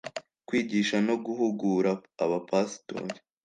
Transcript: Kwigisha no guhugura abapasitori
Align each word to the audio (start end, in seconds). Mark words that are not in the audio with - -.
Kwigisha 0.47 0.97
no 1.07 1.15
guhugura 1.25 1.91
abapasitori 2.23 3.17